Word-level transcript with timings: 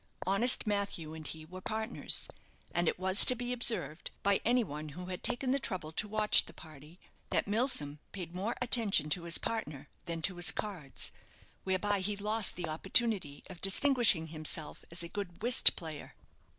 Honest 0.25 0.65
Matthew 0.65 1.13
and 1.13 1.27
he 1.27 1.45
were 1.45 1.61
partners; 1.61 2.27
and 2.73 2.87
it 2.87 2.97
was 2.97 3.23
to 3.23 3.35
be 3.35 3.53
observed, 3.53 4.09
by 4.23 4.41
any 4.43 4.63
one 4.63 4.89
who 4.97 5.05
had 5.05 5.21
taken 5.21 5.51
the 5.51 5.59
trouble 5.59 5.91
to 5.91 6.07
watch 6.07 6.45
the 6.45 6.55
party, 6.55 6.99
that 7.29 7.47
Milsom 7.47 7.99
paid 8.11 8.33
more 8.33 8.55
attention 8.63 9.11
to 9.11 9.25
his 9.25 9.37
partner 9.37 9.89
than 10.05 10.23
to 10.23 10.37
his 10.37 10.51
cards, 10.51 11.11
whereby 11.65 11.99
he 11.99 12.17
lost 12.17 12.55
the 12.55 12.65
opportunity 12.67 13.43
of 13.47 13.61
distinguishing 13.61 14.29
himself 14.29 14.83
as 14.89 15.03
a 15.03 15.07
good 15.07 15.43
whist 15.43 15.75
player. 15.75 16.15